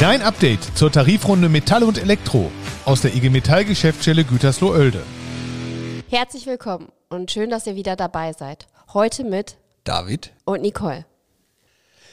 Dein 0.00 0.22
Update 0.22 0.78
zur 0.78 0.90
Tarifrunde 0.90 1.50
Metall 1.50 1.82
und 1.82 1.98
Elektro 1.98 2.50
aus 2.86 3.02
der 3.02 3.14
IG 3.14 3.28
Metall 3.28 3.66
Geschäftsstelle 3.66 4.24
Gütersloh-Oelde. 4.24 5.02
Herzlich 6.08 6.46
willkommen 6.46 6.90
und 7.10 7.30
schön, 7.30 7.50
dass 7.50 7.66
ihr 7.66 7.76
wieder 7.76 7.96
dabei 7.96 8.32
seid. 8.32 8.66
Heute 8.94 9.24
mit 9.24 9.58
David 9.84 10.32
und 10.46 10.62
Nicole. 10.62 11.04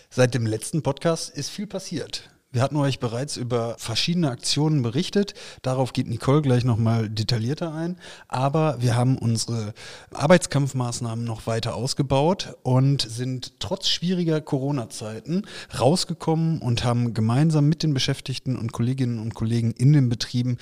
Seit 0.10 0.34
dem 0.34 0.46
letzten 0.46 0.84
Podcast 0.84 1.30
ist 1.30 1.50
viel 1.50 1.66
passiert. 1.66 2.30
Wir 2.50 2.62
hatten 2.62 2.78
euch 2.78 3.00
bereits 3.00 3.36
über 3.36 3.76
verschiedene 3.78 4.32
Aktionen 4.32 4.82
berichtet. 4.82 5.34
Darauf 5.64 5.92
geht 5.92 6.08
Nicole 6.08 6.42
gleich 6.42 6.64
nochmal 6.64 7.10
detaillierter 7.10 7.74
ein. 7.74 7.98
Aber 8.30 8.82
wir 8.82 8.96
haben 8.96 9.18
unsere 9.18 9.74
Arbeitskampfmaßnahmen 10.14 11.26
noch 11.26 11.46
weiter 11.46 11.76
ausgebaut 11.76 12.56
und 12.64 13.02
sind 13.02 13.60
trotz 13.60 13.90
schwieriger 13.90 14.40
Corona-Zeiten 14.40 15.46
rausgekommen 15.78 16.60
und 16.60 16.86
haben 16.86 17.14
gemeinsam 17.14 17.68
mit 17.68 17.84
den 17.84 17.94
Beschäftigten 17.94 18.56
und 18.56 18.72
Kolleginnen 18.72 19.20
und 19.20 19.36
Kollegen 19.36 19.72
in 19.72 19.92
den 19.92 20.08
Betrieben 20.08 20.58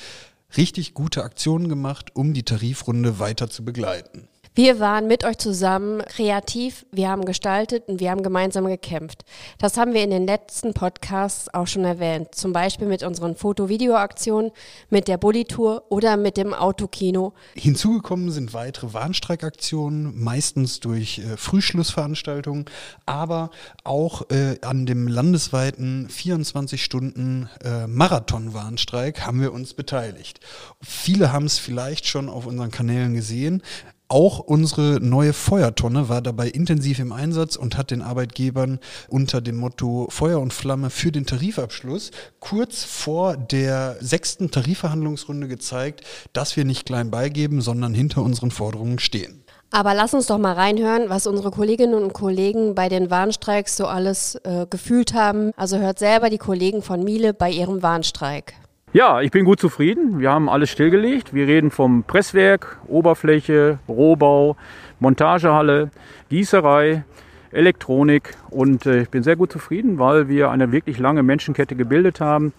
richtig 0.57 0.95
gute 0.95 1.23
Aktionen 1.23 1.69
gemacht, 1.69 2.15
um 2.15 2.33
die 2.33 2.43
Tarifrunde 2.43 3.19
weiter 3.19 3.49
zu 3.49 3.63
begleiten. 3.63 4.27
Wir 4.57 4.79
waren 4.79 5.07
mit 5.07 5.25
euch 5.25 5.37
zusammen 5.37 6.01
kreativ, 6.07 6.85
wir 6.89 7.09
haben 7.09 7.25
gestaltet 7.25 7.89
und 7.89 7.99
wir 7.99 8.09
haben 8.09 8.23
gemeinsam 8.23 8.65
gekämpft. 8.67 9.25
Das 9.57 9.75
haben 9.75 9.93
wir 9.93 10.01
in 10.01 10.11
den 10.11 10.25
letzten 10.25 10.73
Podcasts 10.73 11.53
auch 11.53 11.67
schon 11.67 11.83
erwähnt. 11.83 12.33
Zum 12.33 12.53
Beispiel 12.53 12.87
mit 12.87 13.03
unseren 13.03 13.35
Foto-Video-Aktionen, 13.35 14.51
mit 14.89 15.09
der 15.09 15.17
Bulli-Tour 15.17 15.83
oder 15.89 16.15
mit 16.15 16.37
dem 16.37 16.53
Autokino. 16.53 17.33
Hinzugekommen 17.55 18.31
sind 18.31 18.53
weitere 18.53 18.93
Warnstreikaktionen, 18.93 20.23
meistens 20.23 20.79
durch 20.79 21.19
äh, 21.19 21.35
Frühschlussveranstaltungen, 21.35 22.63
aber 23.05 23.49
auch 23.83 24.29
äh, 24.29 24.57
an 24.61 24.85
dem 24.85 25.09
landesweiten 25.09 26.07
24 26.07 26.81
Stunden 26.81 27.49
äh, 27.61 27.87
Marathon-Warnstreik 27.87 29.25
haben 29.25 29.41
wir 29.41 29.51
uns 29.51 29.73
beteiligt. 29.73 30.39
Viele 30.81 31.33
haben 31.33 31.45
es 31.45 31.59
vielleicht 31.59 32.07
schon 32.07 32.29
auf 32.29 32.45
unseren 32.45 32.71
Kanälen 32.71 33.15
gesehen. 33.15 33.61
Auch 34.07 34.39
unsere 34.39 34.99
neue 35.01 35.33
Feuertonne 35.33 36.09
war 36.09 36.21
dabei 36.21 36.47
intensiv 36.47 36.99
im 36.99 37.11
Einsatz 37.11 37.55
und 37.55 37.75
hat 37.75 37.89
den 37.89 38.03
Arbeitgebern 38.03 38.79
unter 39.07 39.41
dem 39.41 39.57
Motto 39.57 40.07
Feuer 40.11 40.39
und 40.39 40.53
Flamme 40.53 40.91
für 40.91 41.11
den 41.11 41.25
Tarifabschluss 41.25 42.11
kurz 42.39 42.83
vor 42.83 43.35
der 43.35 43.97
sechsten 44.01 44.51
Tarifverhandlungsrunde 44.51 45.47
gezeigt, 45.47 46.01
dass 46.33 46.55
wir 46.55 46.65
nicht 46.65 46.85
klein 46.85 47.09
beigeben, 47.09 47.61
sondern 47.61 47.95
hinter 47.95 48.21
unseren 48.21 48.51
Forderungen 48.51 48.99
stehen. 48.99 49.43
Aber 49.71 49.95
lass 49.95 50.13
uns 50.13 50.27
doch 50.27 50.37
mal 50.37 50.53
reinhören, 50.53 51.09
was 51.09 51.25
unsere 51.25 51.49
Kolleginnen 51.49 51.95
und 51.95 52.13
Kollegen 52.13 52.75
bei 52.75 52.89
den 52.89 53.09
Warnstreiks 53.09 53.75
so 53.75 53.87
alles 53.87 54.35
äh, 54.43 54.67
gefühlt 54.69 55.15
haben. 55.15 55.51
Also 55.57 55.79
hört 55.79 55.97
selber 55.97 56.29
die 56.29 56.37
Kollegen 56.37 56.83
von 56.83 57.03
Miele 57.03 57.33
bei 57.33 57.49
ihrem 57.49 57.81
Warnstreik. 57.81 58.53
Ja, 58.95 59.19
ich 59.19 59.29
bin 59.29 59.43
gut 59.43 59.59
zufrieden. 59.59 60.21
Wir 60.21 60.31
haben 60.31 60.47
alles 60.47 60.69
stillgelegt. 60.69 61.33
Wir 61.33 61.47
reden 61.47 61.69
vom 61.69 62.05
Presswerk, 62.05 62.77
Oberfläche, 62.87 63.77
Rohbau, 63.89 64.55
Montagehalle, 65.01 65.91
Gießerei, 66.29 67.03
Elektronik 67.51 68.37
und 68.49 68.85
äh, 68.85 69.01
ich 69.01 69.09
bin 69.09 69.21
sehr 69.21 69.35
gut 69.35 69.51
zufrieden, 69.51 69.99
weil 69.99 70.29
wir 70.29 70.49
eine 70.49 70.71
wirklich 70.71 70.97
lange 70.97 71.23
Menschenkette 71.23 71.75
gebildet 71.75 72.21
haben 72.21 72.53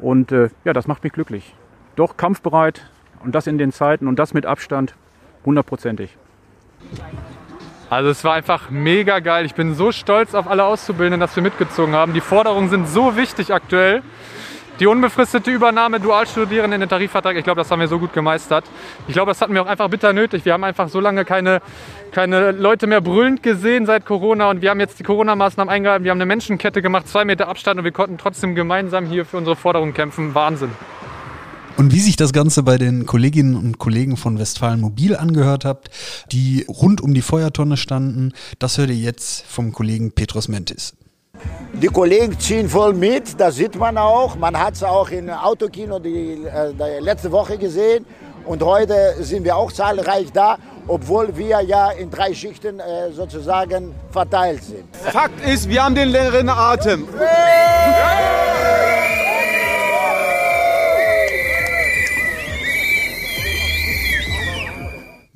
und 0.00 0.32
äh, 0.32 0.48
ja, 0.64 0.72
das 0.72 0.88
macht 0.88 1.04
mich 1.04 1.12
glücklich. 1.12 1.54
Doch 1.94 2.16
kampfbereit 2.16 2.90
und 3.22 3.36
das 3.36 3.46
in 3.46 3.56
den 3.56 3.70
Zeiten 3.70 4.08
und 4.08 4.18
das 4.18 4.34
mit 4.34 4.46
Abstand 4.46 4.96
hundertprozentig. 5.44 6.16
Also 7.88 8.10
es 8.10 8.24
war 8.24 8.34
einfach 8.34 8.68
mega 8.68 9.20
geil. 9.20 9.46
Ich 9.46 9.54
bin 9.54 9.74
so 9.76 9.92
stolz 9.92 10.34
auf 10.34 10.48
alle 10.48 10.64
Auszubildenden, 10.64 11.20
dass 11.20 11.36
wir 11.36 11.42
mitgezogen 11.44 11.94
haben. 11.94 12.14
Die 12.14 12.20
Forderungen 12.20 12.68
sind 12.68 12.88
so 12.88 13.16
wichtig 13.16 13.54
aktuell. 13.54 14.02
Die 14.80 14.86
unbefristete 14.86 15.50
Übernahme 15.50 15.98
Dualstudierenden 15.98 16.74
in 16.74 16.80
den 16.80 16.88
Tarifvertrag, 16.88 17.36
ich 17.36 17.42
glaube, 17.42 17.60
das 17.60 17.70
haben 17.70 17.80
wir 17.80 17.88
so 17.88 17.98
gut 17.98 18.12
gemeistert. 18.12 18.64
Ich 19.08 19.14
glaube, 19.14 19.32
das 19.32 19.40
hatten 19.40 19.52
wir 19.52 19.62
auch 19.62 19.66
einfach 19.66 19.88
bitter 19.88 20.12
nötig. 20.12 20.44
Wir 20.44 20.52
haben 20.52 20.62
einfach 20.62 20.88
so 20.88 21.00
lange 21.00 21.24
keine, 21.24 21.60
keine 22.12 22.52
Leute 22.52 22.86
mehr 22.86 23.00
brüllend 23.00 23.42
gesehen 23.42 23.86
seit 23.86 24.06
Corona 24.06 24.50
und 24.50 24.62
wir 24.62 24.70
haben 24.70 24.78
jetzt 24.78 25.00
die 25.00 25.02
Corona-Maßnahmen 25.02 25.72
eingehalten. 25.72 26.04
Wir 26.04 26.12
haben 26.12 26.18
eine 26.18 26.26
Menschenkette 26.26 26.80
gemacht, 26.80 27.08
zwei 27.08 27.24
Meter 27.24 27.48
Abstand 27.48 27.78
und 27.78 27.84
wir 27.84 27.92
konnten 27.92 28.18
trotzdem 28.18 28.54
gemeinsam 28.54 29.06
hier 29.06 29.24
für 29.24 29.36
unsere 29.36 29.56
Forderungen 29.56 29.94
kämpfen. 29.94 30.34
Wahnsinn. 30.36 30.70
Und 31.76 31.92
wie 31.92 32.00
sich 32.00 32.16
das 32.16 32.32
Ganze 32.32 32.62
bei 32.62 32.78
den 32.78 33.06
Kolleginnen 33.06 33.56
und 33.56 33.78
Kollegen 33.78 34.16
von 34.16 34.38
Westfalen 34.38 34.80
Mobil 34.80 35.16
angehört 35.16 35.64
habt, 35.64 35.90
die 36.30 36.64
rund 36.68 37.00
um 37.00 37.14
die 37.14 37.22
Feuertonne 37.22 37.76
standen, 37.76 38.32
das 38.58 38.78
hört 38.78 38.90
ihr 38.90 38.96
jetzt 38.96 39.44
vom 39.46 39.72
Kollegen 39.72 40.12
Petros 40.12 40.48
Mentis. 40.48 40.94
Die 41.72 41.86
Kollegen 41.86 42.38
ziehen 42.38 42.68
voll 42.68 42.94
mit, 42.94 43.38
das 43.40 43.56
sieht 43.56 43.76
man 43.76 43.96
auch. 43.98 44.36
Man 44.36 44.58
hat 44.58 44.74
es 44.74 44.82
auch 44.82 45.10
im 45.10 45.30
Autokino 45.30 45.98
die, 45.98 46.44
äh, 46.44 46.72
die 46.72 47.04
letzte 47.04 47.30
Woche 47.30 47.56
gesehen. 47.58 48.04
Und 48.44 48.62
heute 48.62 49.14
sind 49.20 49.44
wir 49.44 49.56
auch 49.56 49.70
zahlreich 49.70 50.32
da, 50.32 50.56
obwohl 50.86 51.36
wir 51.36 51.60
ja 51.60 51.90
in 51.90 52.10
drei 52.10 52.32
Schichten 52.32 52.80
äh, 52.80 53.12
sozusagen 53.12 53.94
verteilt 54.10 54.64
sind. 54.64 54.84
Fakt 54.96 55.46
ist, 55.46 55.68
wir 55.68 55.84
haben 55.84 55.94
den 55.94 56.08
längeren 56.08 56.48
Atem. 56.48 57.06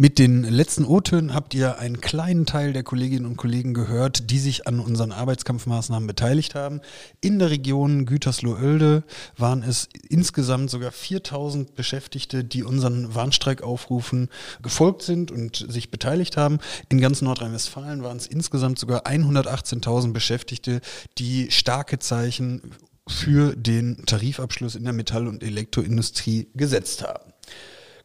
Mit 0.02 0.18
den 0.18 0.42
letzten 0.42 0.84
O-Tönen 0.84 1.32
habt 1.32 1.54
ihr 1.54 1.78
einen 1.78 2.00
kleinen 2.00 2.44
Teil 2.44 2.72
der 2.72 2.82
Kolleginnen 2.82 3.24
und 3.24 3.36
Kollegen 3.36 3.72
gehört, 3.72 4.32
die 4.32 4.40
sich 4.40 4.66
an 4.66 4.80
unseren 4.80 5.12
Arbeitskampfmaßnahmen 5.12 6.08
beteiligt 6.08 6.56
haben. 6.56 6.80
In 7.20 7.38
der 7.38 7.50
Region 7.50 8.04
Gütersloh-Oelde 8.04 9.04
waren 9.36 9.62
es 9.62 9.88
insgesamt 10.08 10.70
sogar 10.70 10.90
4000 10.90 11.76
Beschäftigte, 11.76 12.42
die 12.42 12.64
unseren 12.64 13.14
Warnstreikaufrufen 13.14 14.28
gefolgt 14.60 15.02
sind 15.02 15.30
und 15.30 15.66
sich 15.68 15.92
beteiligt 15.92 16.36
haben. 16.36 16.58
In 16.88 17.00
ganz 17.00 17.22
Nordrhein-Westfalen 17.22 18.02
waren 18.02 18.16
es 18.16 18.26
insgesamt 18.26 18.80
sogar 18.80 19.06
118.000 19.06 20.12
Beschäftigte, 20.12 20.80
die 21.18 21.52
starke 21.52 22.00
Zeichen 22.00 22.72
für 23.06 23.54
den 23.54 24.04
Tarifabschluss 24.04 24.74
in 24.74 24.82
der 24.82 24.94
Metall- 24.94 25.28
und 25.28 25.44
Elektroindustrie 25.44 26.48
gesetzt 26.56 27.04
haben. 27.04 27.32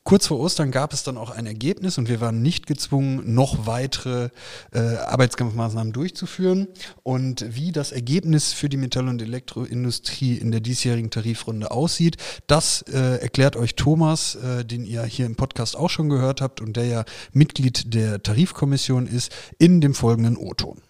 Kurz 0.08 0.28
vor 0.28 0.40
Ostern 0.40 0.72
gab 0.72 0.94
es 0.94 1.04
dann 1.04 1.18
auch 1.18 1.32
ein 1.32 1.46
Ergebnis 1.46 1.98
und 1.98 2.08
wir 2.08 2.22
waren 2.22 2.42
nicht 2.42 2.66
gezwungen, 2.66 3.34
noch 3.34 3.68
weitere 3.68 4.30
äh, 4.72 4.80
Arbeitskampfmaßnahmen 4.80 5.92
durchzuführen. 5.92 6.70
Und 7.04 7.44
wie 7.54 7.74
das 7.74 7.92
Ergebnis 7.92 8.54
für 8.54 8.70
die 8.70 8.78
Metall- 8.78 9.10
und 9.10 9.22
Elektroindustrie 9.22 10.36
in 10.36 10.52
der 10.52 10.62
diesjährigen 10.62 11.10
Tarifrunde 11.10 11.72
aussieht, 11.72 12.16
das 12.48 12.84
äh, 12.84 13.18
erklärt 13.18 13.58
euch 13.58 13.76
Thomas, 13.76 14.36
äh, 14.36 14.64
den 14.64 14.86
ihr 14.86 15.04
hier 15.04 15.26
im 15.26 15.36
Podcast 15.36 15.76
auch 15.76 15.90
schon 15.90 16.08
gehört 16.08 16.40
habt 16.40 16.62
und 16.62 16.78
der 16.78 16.86
ja 16.86 17.06
Mitglied 17.34 17.94
der 17.94 18.24
Tarifkommission 18.24 19.08
ist, 19.08 19.30
in 19.60 19.82
dem 19.82 19.94
folgenden 19.94 20.38
O-Ton. 20.38 20.82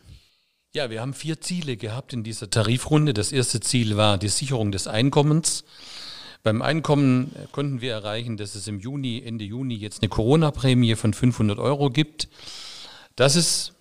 Ja, 0.76 0.92
wir 0.92 1.02
haben 1.02 1.16
vier 1.16 1.42
Ziele 1.42 1.76
gehabt 1.76 2.14
in 2.14 2.24
dieser 2.24 2.52
Tarifrunde. 2.52 3.16
Das 3.16 3.32
erste 3.32 3.62
Ziel 3.62 3.98
war 3.98 4.20
die 4.20 4.30
Sicherung 4.30 4.72
des 4.72 4.86
Einkommens. 4.86 5.64
Beim 6.44 6.62
Einkommen 6.62 7.36
konnten 7.52 7.82
wir 7.82 7.94
erreichen, 7.94 8.38
dass 8.38 8.56
es 8.56 8.68
im 8.68 8.80
Juni, 8.80 9.22
Ende 9.26 9.46
Juni 9.46 9.76
jetzt 9.76 10.02
eine 10.02 10.10
Corona-Prämie 10.10 10.96
von 10.96 11.14
500 11.14 11.60
Euro 11.60 11.90
gibt. 11.90 12.30
Das 13.16 13.36
ist 13.36 13.74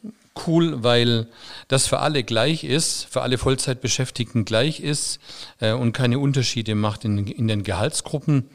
cool, 0.47 0.83
weil 0.83 1.29
das 1.69 1.87
für 1.87 2.01
alle 2.01 2.25
gleich 2.25 2.65
ist, 2.65 3.07
für 3.11 3.23
alle 3.23 3.39
Vollzeitbeschäftigten 3.39 4.45
gleich 4.45 4.81
ist 4.81 5.21
äh, 5.61 5.73
und 5.73 5.93
keine 5.93 6.19
Unterschiede 6.19 6.75
macht 6.75 7.05
in, 7.05 7.27
in 7.27 7.49
den 7.49 7.63
Gehaltsgruppen. 7.63 8.49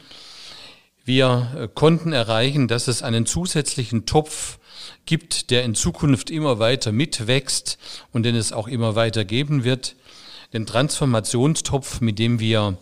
Wir 1.03 1.51
äh, 1.55 1.67
konnten 1.73 2.13
erreichen, 2.13 2.67
dass 2.67 2.87
es 2.87 3.03
einen 3.03 3.25
zusätzlichen 3.25 4.05
Topf 4.05 4.59
gibt, 5.05 5.49
der 5.49 5.63
in 5.63 5.75
Zukunft 5.75 6.29
immer 6.29 6.59
weiter 6.59 6.91
mitwächst 6.91 7.77
und 8.11 8.23
den 8.23 8.35
es 8.35 8.53
auch 8.53 8.67
immer 8.67 8.95
weiter 8.95 9.25
geben 9.25 9.63
wird. 9.63 9.95
Den 10.53 10.65
Transformationstopf, 10.65 12.01
mit 12.01 12.19
dem 12.19 12.39
wir 12.39 12.77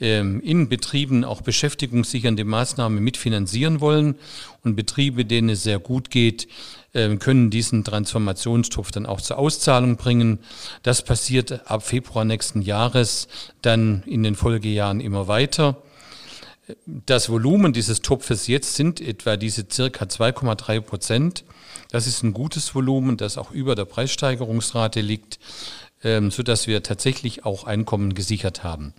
in 0.00 0.68
Betrieben 0.68 1.24
auch 1.24 1.40
beschäftigungssichernde 1.40 2.44
Maßnahmen 2.44 3.02
mitfinanzieren 3.02 3.80
wollen. 3.80 4.14
Und 4.62 4.76
Betriebe, 4.76 5.24
denen 5.24 5.50
es 5.50 5.64
sehr 5.64 5.80
gut 5.80 6.10
geht, 6.10 6.46
ähm, 6.94 7.18
können 7.18 7.50
diesen 7.50 7.84
Transformationstopf 7.84 8.90
dann 8.90 9.06
auch 9.06 9.20
zur 9.20 9.38
Auszahlung 9.38 9.96
bringen. 9.96 10.38
Das 10.82 11.02
passiert 11.02 11.68
ab 11.70 11.86
Februar 11.86 12.24
nächsten 12.24 12.62
Jahres, 12.62 13.28
dann 13.60 14.02
in 14.06 14.22
den 14.22 14.36
Folgejahren 14.36 15.00
immer 15.00 15.28
weiter. 15.28 15.82
Das 16.86 17.28
Volumen 17.28 17.72
dieses 17.72 18.02
Topfes 18.02 18.46
jetzt 18.46 18.74
sind 18.74 19.00
etwa 19.00 19.36
diese 19.36 19.66
circa 19.70 20.04
2,3 20.04 20.80
Prozent. 20.80 21.44
Das 21.90 22.06
ist 22.06 22.22
ein 22.22 22.34
gutes 22.34 22.74
Volumen, 22.74 23.16
das 23.16 23.38
auch 23.38 23.50
über 23.50 23.74
der 23.74 23.84
Preissteigerungsrate 23.84 25.00
liegt, 25.00 25.38
ähm, 26.02 26.30
sodass 26.30 26.66
wir 26.66 26.82
tatsächlich 26.82 27.44
auch 27.44 27.64
Einkommen 27.64 28.14
gesichert 28.14 28.64
haben. 28.64 28.92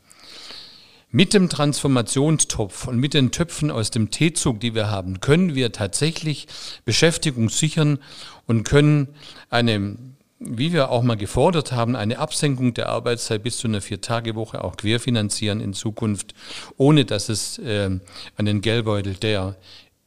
Mit 1.12 1.34
dem 1.34 1.50
Transformationstopf 1.50 2.88
und 2.88 3.00
mit 3.00 3.16
den 3.16 3.32
Töpfen 3.32 3.72
aus 3.72 3.90
dem 3.90 4.12
T-Zug, 4.12 4.60
die 4.60 4.76
wir 4.76 4.92
haben, 4.92 5.22
können 5.22 5.56
wir 5.56 5.72
tatsächlich 5.72 6.48
Beschäftigung 6.86 7.50
sichern 7.50 7.98
und 8.46 8.64
können 8.64 9.10
eine 9.50 9.98
wie 10.40 10.72
wir 10.72 10.90
auch 10.90 11.04
mal 11.04 11.18
gefordert 11.18 11.74
haben, 11.74 11.96
eine 11.98 12.18
Absenkung 12.18 12.74
der 12.74 12.88
Arbeitszeit 12.88 13.44
bis 13.44 13.58
zu 13.58 13.68
einer 13.68 13.82
Vier-Tage-Woche 13.82 14.64
auch 14.64 14.78
querfinanzieren 14.78 15.60
in 15.60 15.74
Zukunft, 15.74 16.34
ohne 16.78 17.04
dass 17.04 17.28
es 17.28 17.58
äh, 17.58 17.90
an 18.38 18.46
den 18.46 18.62
Geldbeutel 18.62 19.16
der, 19.16 19.58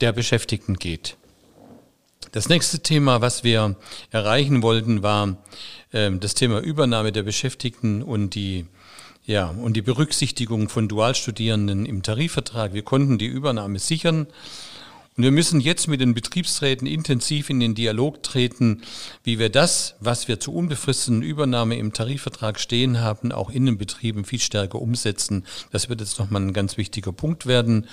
der 0.00 0.12
Beschäftigten 0.12 0.76
geht. 0.76 1.16
Das 2.32 2.48
nächste 2.48 2.80
Thema, 2.80 3.20
was 3.20 3.44
wir 3.44 3.76
erreichen 4.10 4.62
wollten, 4.62 5.02
war 5.02 5.36
äh, 5.90 6.10
das 6.12 6.34
Thema 6.34 6.60
Übernahme 6.60 7.12
der 7.12 7.24
Beschäftigten 7.24 8.02
und 8.02 8.34
die 8.34 8.66
ja, 9.24 9.46
und 9.48 9.74
die 9.74 9.82
Berücksichtigung 9.82 10.68
von 10.68 10.88
Dualstudierenden 10.88 11.86
im 11.86 12.02
Tarifvertrag. 12.02 12.74
Wir 12.74 12.82
konnten 12.82 13.18
die 13.18 13.26
Übernahme 13.26 13.78
sichern. 13.78 14.26
Und 15.16 15.24
wir 15.24 15.30
müssen 15.30 15.60
jetzt 15.60 15.88
mit 15.88 16.00
den 16.00 16.14
Betriebsräten 16.14 16.86
intensiv 16.86 17.50
in 17.50 17.60
den 17.60 17.74
Dialog 17.74 18.22
treten, 18.22 18.82
wie 19.22 19.38
wir 19.38 19.50
das, 19.50 19.94
was 20.00 20.26
wir 20.26 20.40
zur 20.40 20.54
unbefristeten 20.54 21.22
Übernahme 21.22 21.76
im 21.76 21.92
Tarifvertrag 21.92 22.58
stehen 22.58 23.00
haben, 23.00 23.30
auch 23.30 23.50
in 23.50 23.66
den 23.66 23.76
Betrieben 23.76 24.24
viel 24.24 24.40
stärker 24.40 24.80
umsetzen. 24.80 25.44
Das 25.70 25.90
wird 25.90 26.00
jetzt 26.00 26.18
nochmal 26.18 26.42
ein 26.42 26.54
ganz 26.54 26.78
wichtiger 26.78 27.12
Punkt 27.12 27.46
werden. 27.46 27.86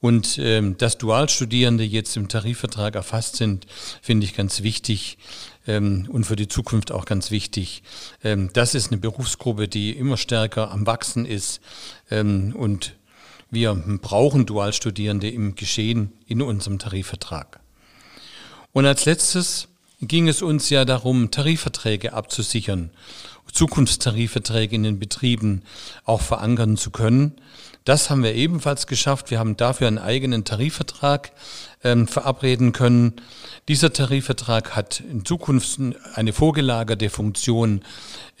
Und 0.00 0.38
ähm, 0.38 0.76
dass 0.78 0.98
Dualstudierende 0.98 1.84
jetzt 1.84 2.16
im 2.16 2.28
Tarifvertrag 2.28 2.94
erfasst 2.94 3.36
sind, 3.36 3.66
finde 4.02 4.24
ich 4.24 4.34
ganz 4.34 4.62
wichtig 4.62 5.18
ähm, 5.66 6.08
und 6.10 6.24
für 6.24 6.36
die 6.36 6.48
Zukunft 6.48 6.92
auch 6.92 7.04
ganz 7.04 7.30
wichtig. 7.30 7.82
Ähm, 8.22 8.50
das 8.52 8.74
ist 8.74 8.90
eine 8.90 9.00
Berufsgruppe, 9.00 9.68
die 9.68 9.92
immer 9.92 10.16
stärker 10.16 10.70
am 10.70 10.86
Wachsen 10.86 11.26
ist 11.26 11.60
ähm, 12.10 12.54
und 12.56 12.96
wir 13.50 13.74
brauchen 14.02 14.44
Dualstudierende 14.44 15.30
im 15.30 15.54
Geschehen 15.54 16.12
in 16.26 16.42
unserem 16.42 16.78
Tarifvertrag. 16.78 17.60
Und 18.72 18.86
als 18.86 19.04
letztes 19.04 19.68
ging 20.00 20.28
es 20.28 20.42
uns 20.42 20.70
ja 20.70 20.84
darum, 20.84 21.30
Tarifverträge 21.30 22.12
abzusichern, 22.12 22.90
Zukunftstarifverträge 23.52 24.76
in 24.76 24.82
den 24.82 24.98
Betrieben 24.98 25.62
auch 26.04 26.20
verankern 26.20 26.76
zu 26.76 26.90
können. 26.90 27.32
Das 27.84 28.10
haben 28.10 28.24
wir 28.24 28.34
ebenfalls 28.34 28.86
geschafft. 28.88 29.30
Wir 29.30 29.38
haben 29.38 29.56
dafür 29.56 29.86
einen 29.86 29.98
eigenen 29.98 30.44
Tarifvertrag 30.44 31.30
ähm, 31.84 32.08
verabreden 32.08 32.72
können. 32.72 33.14
Dieser 33.68 33.92
Tarifvertrag 33.92 34.74
hat 34.74 35.00
in 35.00 35.24
Zukunft 35.24 35.78
eine 36.14 36.32
vorgelagerte 36.32 37.08
Funktion, 37.08 37.82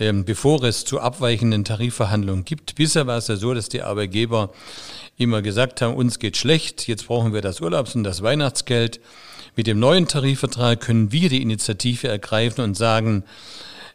ähm, 0.00 0.24
bevor 0.24 0.62
es 0.64 0.84
zu 0.84 1.00
abweichenden 1.00 1.64
Tarifverhandlungen 1.64 2.44
gibt. 2.44 2.74
Bisher 2.74 3.06
war 3.06 3.18
es 3.18 3.28
ja 3.28 3.36
so, 3.36 3.54
dass 3.54 3.68
die 3.68 3.82
Arbeitgeber 3.82 4.50
immer 5.16 5.42
gesagt 5.42 5.80
haben, 5.80 5.94
uns 5.94 6.18
geht 6.18 6.36
schlecht, 6.36 6.88
jetzt 6.88 7.06
brauchen 7.06 7.32
wir 7.32 7.40
das 7.40 7.60
Urlaubs- 7.60 7.94
und 7.94 8.04
das 8.04 8.22
Weihnachtsgeld. 8.22 9.00
Mit 9.56 9.66
dem 9.66 9.78
neuen 9.78 10.06
Tarifvertrag 10.06 10.80
können 10.80 11.12
wir 11.12 11.30
die 11.30 11.40
Initiative 11.40 12.08
ergreifen 12.08 12.62
und 12.62 12.76
sagen, 12.76 13.24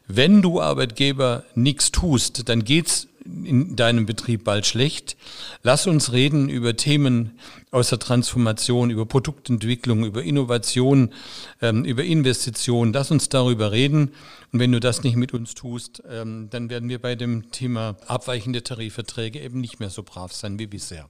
wenn 0.07 0.41
du 0.41 0.59
Arbeitgeber 0.59 1.43
nichts 1.53 1.91
tust, 1.91 2.49
dann 2.49 2.63
geht's 2.63 3.07
in 3.23 3.75
deinem 3.75 4.07
Betrieb 4.07 4.43
bald 4.43 4.65
schlecht. 4.65 5.15
Lass 5.61 5.85
uns 5.85 6.11
reden 6.11 6.49
über 6.49 6.75
Themen 6.75 7.37
aus 7.69 7.89
der 7.89 7.99
Transformation, 7.99 8.89
über 8.89 9.05
Produktentwicklung, 9.05 10.03
über 10.03 10.23
Innovation, 10.23 11.13
ähm, 11.61 11.85
über 11.85 12.03
Investitionen. 12.03 12.91
Lass 12.91 13.11
uns 13.11 13.29
darüber 13.29 13.71
reden. 13.71 14.13
Und 14.51 14.59
wenn 14.59 14.71
du 14.71 14.79
das 14.79 15.03
nicht 15.03 15.15
mit 15.15 15.31
uns 15.31 15.53
tust, 15.53 16.01
ähm, 16.09 16.47
dann 16.49 16.71
werden 16.71 16.89
wir 16.89 16.99
bei 16.99 17.13
dem 17.13 17.51
Thema 17.51 17.97
abweichende 18.07 18.63
Tarifverträge 18.63 19.39
eben 19.39 19.61
nicht 19.61 19.79
mehr 19.79 19.91
so 19.91 20.01
brav 20.01 20.33
sein 20.33 20.57
wie 20.57 20.67
bisher. 20.67 21.07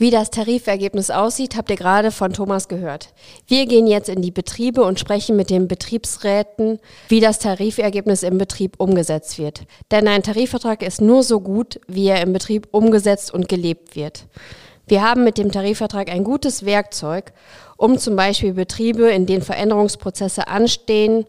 Wie 0.00 0.10
das 0.10 0.30
Tarifergebnis 0.30 1.10
aussieht, 1.10 1.58
habt 1.58 1.68
ihr 1.68 1.76
gerade 1.76 2.10
von 2.10 2.32
Thomas 2.32 2.68
gehört. 2.68 3.12
Wir 3.46 3.66
gehen 3.66 3.86
jetzt 3.86 4.08
in 4.08 4.22
die 4.22 4.30
Betriebe 4.30 4.82
und 4.82 4.98
sprechen 4.98 5.36
mit 5.36 5.50
den 5.50 5.68
Betriebsräten, 5.68 6.78
wie 7.08 7.20
das 7.20 7.38
Tarifergebnis 7.38 8.22
im 8.22 8.38
Betrieb 8.38 8.80
umgesetzt 8.80 9.38
wird. 9.38 9.66
Denn 9.90 10.08
ein 10.08 10.22
Tarifvertrag 10.22 10.82
ist 10.82 11.02
nur 11.02 11.22
so 11.22 11.40
gut, 11.40 11.80
wie 11.86 12.06
er 12.06 12.22
im 12.22 12.32
Betrieb 12.32 12.68
umgesetzt 12.70 13.30
und 13.34 13.50
gelebt 13.50 13.94
wird. 13.94 14.24
Wir 14.86 15.02
haben 15.02 15.22
mit 15.22 15.36
dem 15.36 15.52
Tarifvertrag 15.52 16.08
ein 16.08 16.24
gutes 16.24 16.64
Werkzeug, 16.64 17.34
um 17.76 17.98
zum 17.98 18.16
Beispiel 18.16 18.54
Betriebe, 18.54 19.10
in 19.10 19.26
denen 19.26 19.42
Veränderungsprozesse 19.42 20.48
anstehen, 20.48 21.26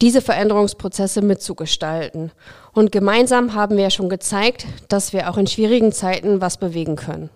diese 0.00 0.22
Veränderungsprozesse 0.22 1.22
mitzugestalten. 1.22 2.30
Und 2.72 2.92
gemeinsam 2.92 3.54
haben 3.54 3.76
wir 3.76 3.90
schon 3.90 4.08
gezeigt, 4.08 4.64
dass 4.88 5.12
wir 5.12 5.28
auch 5.28 5.38
in 5.38 5.48
schwierigen 5.48 5.90
Zeiten 5.90 6.40
was 6.40 6.56
bewegen 6.56 6.94
können. 6.94 7.30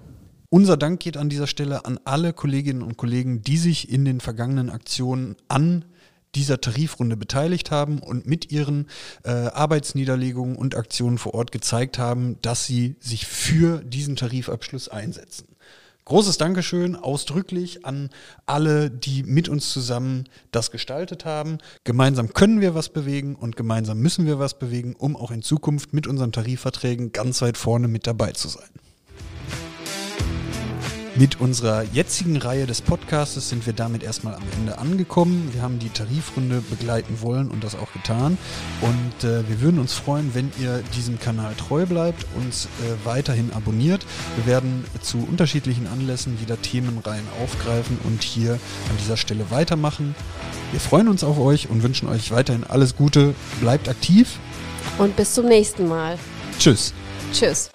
Unser 0.50 0.78
Dank 0.78 1.00
geht 1.00 1.18
an 1.18 1.28
dieser 1.28 1.46
Stelle 1.46 1.84
an 1.84 2.00
alle 2.04 2.32
Kolleginnen 2.32 2.82
und 2.82 2.96
Kollegen, 2.96 3.42
die 3.42 3.58
sich 3.58 3.90
in 3.90 4.06
den 4.06 4.20
vergangenen 4.20 4.70
Aktionen 4.70 5.36
an 5.48 5.84
dieser 6.34 6.60
Tarifrunde 6.60 7.18
beteiligt 7.18 7.70
haben 7.70 7.98
und 7.98 8.26
mit 8.26 8.50
ihren 8.50 8.86
äh, 9.24 9.30
Arbeitsniederlegungen 9.30 10.56
und 10.56 10.74
Aktionen 10.74 11.18
vor 11.18 11.34
Ort 11.34 11.52
gezeigt 11.52 11.98
haben, 11.98 12.40
dass 12.40 12.64
sie 12.64 12.96
sich 12.98 13.26
für 13.26 13.82
diesen 13.84 14.16
Tarifabschluss 14.16 14.88
einsetzen. 14.88 15.48
Großes 16.06 16.38
Dankeschön 16.38 16.96
ausdrücklich 16.96 17.84
an 17.84 18.08
alle, 18.46 18.90
die 18.90 19.24
mit 19.24 19.50
uns 19.50 19.70
zusammen 19.70 20.24
das 20.50 20.70
gestaltet 20.70 21.26
haben. 21.26 21.58
Gemeinsam 21.84 22.32
können 22.32 22.62
wir 22.62 22.74
was 22.74 22.88
bewegen 22.88 23.34
und 23.36 23.56
gemeinsam 23.56 23.98
müssen 23.98 24.24
wir 24.24 24.38
was 24.38 24.58
bewegen, 24.58 24.94
um 24.96 25.14
auch 25.14 25.30
in 25.30 25.42
Zukunft 25.42 25.92
mit 25.92 26.06
unseren 26.06 26.32
Tarifverträgen 26.32 27.12
ganz 27.12 27.42
weit 27.42 27.58
vorne 27.58 27.88
mit 27.88 28.06
dabei 28.06 28.32
zu 28.32 28.48
sein. 28.48 28.70
Mit 31.18 31.40
unserer 31.40 31.82
jetzigen 31.82 32.36
Reihe 32.36 32.64
des 32.66 32.80
Podcasts 32.80 33.48
sind 33.48 33.66
wir 33.66 33.72
damit 33.72 34.04
erstmal 34.04 34.36
am 34.36 34.42
Ende 34.56 34.78
angekommen. 34.78 35.50
Wir 35.52 35.62
haben 35.62 35.80
die 35.80 35.88
Tarifrunde 35.88 36.60
begleiten 36.60 37.20
wollen 37.22 37.48
und 37.48 37.64
das 37.64 37.74
auch 37.74 37.92
getan. 37.92 38.38
Und 38.82 39.28
äh, 39.28 39.48
wir 39.48 39.60
würden 39.60 39.80
uns 39.80 39.94
freuen, 39.94 40.32
wenn 40.34 40.52
ihr 40.60 40.80
diesem 40.94 41.18
Kanal 41.18 41.56
treu 41.56 41.86
bleibt, 41.86 42.24
uns 42.36 42.66
äh, 42.66 43.04
weiterhin 43.04 43.52
abonniert. 43.52 44.06
Wir 44.36 44.46
werden 44.46 44.84
zu 45.02 45.18
unterschiedlichen 45.28 45.88
Anlässen 45.88 46.40
wieder 46.40 46.62
Themenreihen 46.62 47.26
aufgreifen 47.42 47.98
und 48.04 48.22
hier 48.22 48.52
an 48.52 48.96
dieser 49.00 49.16
Stelle 49.16 49.50
weitermachen. 49.50 50.14
Wir 50.70 50.78
freuen 50.78 51.08
uns 51.08 51.24
auf 51.24 51.40
euch 51.40 51.68
und 51.68 51.82
wünschen 51.82 52.08
euch 52.08 52.30
weiterhin 52.30 52.62
alles 52.62 52.94
Gute. 52.94 53.34
Bleibt 53.60 53.88
aktiv. 53.88 54.38
Und 54.98 55.16
bis 55.16 55.34
zum 55.34 55.46
nächsten 55.46 55.88
Mal. 55.88 56.16
Tschüss. 56.60 56.94
Tschüss. 57.32 57.70